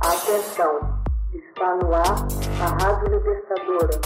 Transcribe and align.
Atenção, 0.00 1.02
está 1.32 1.74
no 1.76 1.94
ar 1.94 2.26
a 2.60 2.66
Rádio 2.66 3.16
Libertadora. 3.16 3.98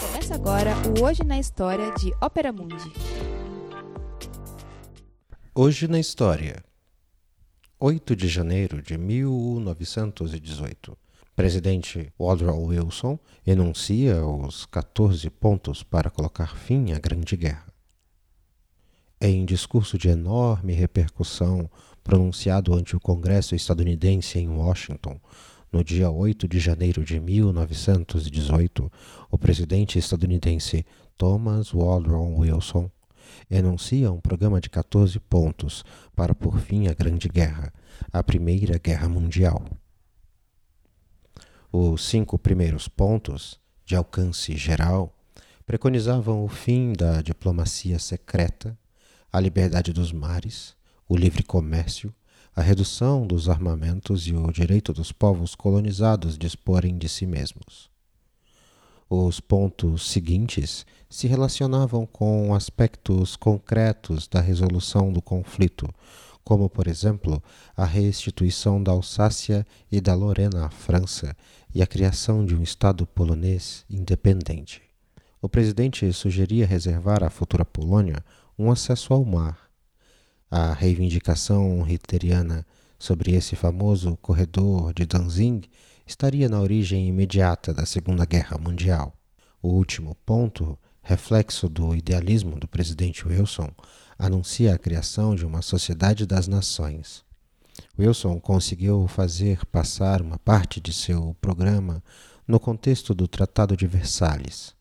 Começa 0.00 0.34
agora 0.34 0.72
o 0.88 1.04
Hoje 1.04 1.22
na 1.24 1.38
História 1.38 1.92
de 1.92 2.10
Ópera 2.22 2.50
Mundi. 2.52 2.90
Hoje 5.54 5.86
na 5.86 6.00
História. 6.00 6.64
8 7.78 8.16
de 8.16 8.28
janeiro 8.28 8.80
de 8.80 8.96
1918. 8.96 10.96
Presidente 11.36 12.10
Woodrow 12.18 12.64
Wilson 12.64 13.18
enuncia 13.46 14.24
os 14.24 14.64
14 14.66 15.28
pontos 15.30 15.82
para 15.82 16.08
colocar 16.10 16.56
fim 16.56 16.92
à 16.92 16.98
Grande 16.98 17.36
Guerra. 17.36 17.66
Em 19.20 19.44
discurso 19.44 19.98
de 19.98 20.08
enorme 20.08 20.72
repercussão 20.72 21.68
pronunciado 22.04 22.72
ante 22.72 22.94
o 22.94 23.00
Congresso 23.00 23.56
estadunidense 23.56 24.38
em 24.38 24.48
Washington, 24.48 25.20
no 25.72 25.82
dia 25.82 26.08
8 26.08 26.46
de 26.46 26.60
janeiro 26.60 27.04
de 27.04 27.18
1918, 27.18 28.90
o 29.28 29.36
presidente 29.36 29.98
estadunidense 29.98 30.86
Thomas 31.16 31.74
Woodrow 31.74 32.38
Wilson 32.38 32.88
enuncia 33.50 34.12
um 34.12 34.20
programa 34.20 34.60
de 34.60 34.70
14 34.70 35.18
pontos 35.18 35.84
para 36.14 36.32
pôr 36.32 36.60
fim 36.60 36.86
à 36.86 36.94
Grande 36.94 37.28
Guerra, 37.28 37.72
a 38.12 38.22
Primeira 38.22 38.78
Guerra 38.78 39.08
Mundial. 39.08 39.64
Os 41.72 42.04
cinco 42.04 42.38
primeiros 42.38 42.86
pontos, 42.86 43.60
de 43.84 43.96
alcance 43.96 44.56
geral, 44.56 45.12
preconizavam 45.66 46.44
o 46.44 46.48
fim 46.48 46.92
da 46.92 47.20
diplomacia 47.20 47.98
secreta, 47.98 48.78
a 49.32 49.40
liberdade 49.40 49.92
dos 49.92 50.12
mares, 50.12 50.74
o 51.08 51.16
livre 51.16 51.42
comércio, 51.42 52.14
a 52.54 52.62
redução 52.62 53.26
dos 53.26 53.48
armamentos 53.48 54.26
e 54.26 54.32
o 54.32 54.50
direito 54.50 54.92
dos 54.92 55.12
povos 55.12 55.54
colonizados 55.54 56.36
disporem 56.36 56.98
de 56.98 57.08
si 57.08 57.26
mesmos. 57.26 57.90
Os 59.08 59.40
pontos 59.40 60.10
seguintes 60.10 60.84
se 61.08 61.26
relacionavam 61.26 62.04
com 62.04 62.54
aspectos 62.54 63.36
concretos 63.36 64.28
da 64.28 64.40
resolução 64.40 65.12
do 65.12 65.22
conflito, 65.22 65.88
como, 66.44 66.68
por 66.68 66.86
exemplo, 66.86 67.42
a 67.76 67.84
restituição 67.84 68.82
da 68.82 68.92
Alsácia 68.92 69.66
e 69.90 70.00
da 70.00 70.14
Lorena 70.14 70.66
à 70.66 70.70
França 70.70 71.36
e 71.74 71.82
a 71.82 71.86
criação 71.86 72.44
de 72.44 72.54
um 72.54 72.62
Estado 72.62 73.06
polonês 73.06 73.84
independente. 73.88 74.82
O 75.40 75.48
presidente 75.48 76.12
sugeria 76.12 76.66
reservar 76.66 77.22
à 77.22 77.30
futura 77.30 77.64
Polônia 77.64 78.24
um 78.58 78.70
acesso 78.70 79.14
ao 79.14 79.24
mar. 79.24 79.70
A 80.50 80.72
reivindicação 80.72 81.86
hitleriana 81.86 82.66
sobre 82.98 83.32
esse 83.34 83.54
famoso 83.54 84.16
corredor 84.16 84.92
de 84.92 85.06
Danzig 85.06 85.70
estaria 86.04 86.48
na 86.48 86.60
origem 86.60 87.06
imediata 87.06 87.72
da 87.72 87.86
Segunda 87.86 88.24
Guerra 88.24 88.58
Mundial. 88.58 89.14
O 89.62 89.68
último 89.68 90.16
ponto, 90.26 90.76
reflexo 91.02 91.68
do 91.68 91.94
idealismo 91.94 92.58
do 92.58 92.66
presidente 92.66 93.26
Wilson, 93.28 93.70
anuncia 94.18 94.74
a 94.74 94.78
criação 94.78 95.36
de 95.36 95.46
uma 95.46 95.62
sociedade 95.62 96.26
das 96.26 96.48
nações. 96.48 97.24
Wilson 97.96 98.40
conseguiu 98.40 99.06
fazer 99.06 99.64
passar 99.66 100.20
uma 100.20 100.38
parte 100.38 100.80
de 100.80 100.92
seu 100.92 101.36
programa 101.40 102.02
no 102.46 102.58
contexto 102.58 103.14
do 103.14 103.28
Tratado 103.28 103.76
de 103.76 103.86
Versalhes. 103.86 104.74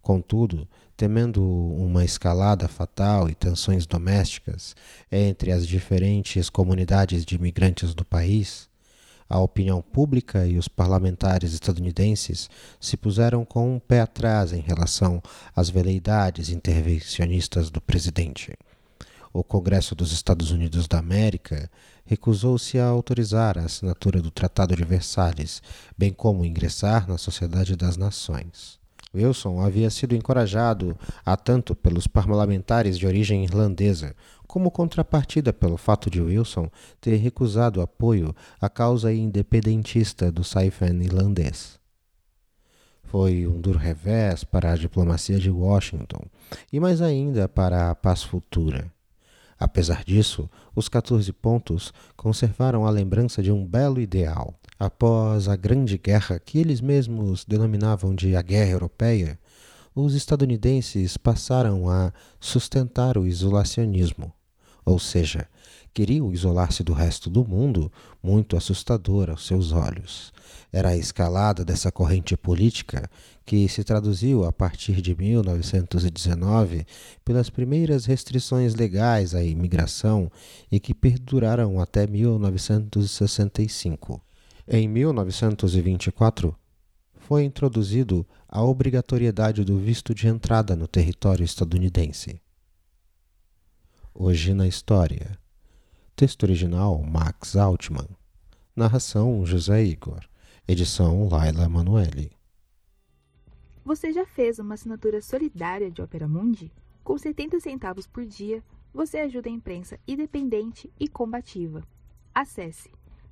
Contudo, 0.00 0.66
temendo 0.98 1.40
uma 1.40 2.04
escalada 2.04 2.66
fatal 2.66 3.30
e 3.30 3.34
tensões 3.34 3.86
domésticas 3.86 4.74
entre 5.12 5.52
as 5.52 5.64
diferentes 5.64 6.50
comunidades 6.50 7.24
de 7.24 7.36
imigrantes 7.36 7.94
do 7.94 8.04
país, 8.04 8.68
a 9.28 9.38
opinião 9.38 9.80
pública 9.80 10.44
e 10.44 10.58
os 10.58 10.66
parlamentares 10.66 11.52
estadunidenses 11.52 12.50
se 12.80 12.96
puseram 12.96 13.44
com 13.44 13.76
um 13.76 13.78
pé 13.78 14.00
atrás 14.00 14.52
em 14.52 14.60
relação 14.60 15.22
às 15.54 15.70
veleidades 15.70 16.48
intervencionistas 16.48 17.70
do 17.70 17.80
presidente. 17.80 18.58
O 19.32 19.44
Congresso 19.44 19.94
dos 19.94 20.10
Estados 20.10 20.50
Unidos 20.50 20.88
da 20.88 20.98
América 20.98 21.70
recusou-se 22.06 22.76
a 22.76 22.86
autorizar 22.86 23.56
a 23.56 23.66
assinatura 23.66 24.20
do 24.20 24.32
Tratado 24.32 24.74
de 24.74 24.82
Versalhes, 24.82 25.62
bem 25.96 26.12
como 26.12 26.44
ingressar 26.44 27.06
na 27.06 27.16
Sociedade 27.16 27.76
das 27.76 27.96
Nações. 27.96 28.78
Wilson 29.14 29.60
havia 29.60 29.90
sido 29.90 30.14
encorajado 30.14 30.96
a 31.24 31.36
tanto 31.36 31.74
pelos 31.74 32.06
parlamentares 32.06 32.98
de 32.98 33.06
origem 33.06 33.44
irlandesa, 33.44 34.14
como 34.46 34.70
contrapartida 34.70 35.52
pelo 35.52 35.76
fato 35.76 36.10
de 36.10 36.20
Wilson 36.20 36.70
ter 37.00 37.16
recusado 37.16 37.80
apoio 37.80 38.34
à 38.60 38.68
causa 38.68 39.12
independentista 39.12 40.30
do 40.30 40.44
Saifen 40.44 41.02
irlandês. 41.02 41.78
Foi 43.04 43.46
um 43.46 43.58
duro 43.58 43.78
revés 43.78 44.44
para 44.44 44.72
a 44.72 44.76
diplomacia 44.76 45.38
de 45.38 45.50
Washington 45.50 46.26
e 46.70 46.78
mais 46.78 47.00
ainda 47.00 47.48
para 47.48 47.90
a 47.90 47.94
paz 47.94 48.22
futura. 48.22 48.90
Apesar 49.58 50.04
disso, 50.04 50.48
os 50.74 50.88
14 50.88 51.32
pontos 51.32 51.92
conservaram 52.16 52.86
a 52.86 52.90
lembrança 52.90 53.42
de 53.42 53.50
um 53.50 53.66
belo 53.66 54.00
ideal. 54.00 54.57
Após 54.78 55.48
a 55.48 55.56
Grande 55.56 55.98
Guerra, 55.98 56.38
que 56.38 56.56
eles 56.56 56.80
mesmos 56.80 57.44
denominavam 57.44 58.14
de 58.14 58.36
a 58.36 58.42
Guerra 58.42 58.70
Europeia, 58.70 59.36
os 59.92 60.14
estadunidenses 60.14 61.16
passaram 61.16 61.88
a 61.88 62.12
sustentar 62.38 63.18
o 63.18 63.26
isolacionismo, 63.26 64.32
ou 64.84 65.00
seja, 65.00 65.48
queriam 65.92 66.32
isolar-se 66.32 66.84
do 66.84 66.92
resto 66.92 67.28
do 67.28 67.44
mundo, 67.44 67.90
muito 68.22 68.56
assustador 68.56 69.30
aos 69.30 69.48
seus 69.48 69.72
olhos. 69.72 70.32
Era 70.72 70.90
a 70.90 70.96
escalada 70.96 71.64
dessa 71.64 71.90
corrente 71.90 72.36
política 72.36 73.10
que 73.44 73.68
se 73.68 73.82
traduziu 73.82 74.44
a 74.44 74.52
partir 74.52 75.02
de 75.02 75.12
1919 75.16 76.86
pelas 77.24 77.50
primeiras 77.50 78.04
restrições 78.04 78.76
legais 78.76 79.34
à 79.34 79.42
imigração 79.42 80.30
e 80.70 80.78
que 80.78 80.94
perduraram 80.94 81.80
até 81.80 82.06
1965. 82.06 84.27
Em 84.70 84.86
1924, 84.86 86.54
foi 87.14 87.42
introduzido 87.42 88.26
a 88.46 88.62
obrigatoriedade 88.62 89.64
do 89.64 89.78
visto 89.78 90.14
de 90.14 90.28
entrada 90.28 90.76
no 90.76 90.86
território 90.86 91.42
estadunidense. 91.42 92.38
Hoje 94.12 94.52
na 94.52 94.68
História. 94.68 95.38
Texto 96.14 96.42
original 96.42 97.02
Max 97.02 97.56
Altman. 97.56 98.10
Narração 98.76 99.46
José 99.46 99.82
Igor. 99.82 100.20
Edição 100.68 101.26
Laila 101.30 101.64
Emanuele. 101.64 102.30
Você 103.82 104.12
já 104.12 104.26
fez 104.26 104.58
uma 104.58 104.74
assinatura 104.74 105.22
solidária 105.22 105.90
de 105.90 106.02
Opera 106.02 106.28
Mundi? 106.28 106.70
Com 107.02 107.16
70 107.16 107.58
centavos 107.58 108.06
por 108.06 108.26
dia, 108.26 108.62
você 108.92 109.16
ajuda 109.16 109.48
a 109.48 109.52
imprensa 109.52 109.98
independente 110.06 110.92
e 111.00 111.08
combativa. 111.08 111.82
Acesse 112.34 112.97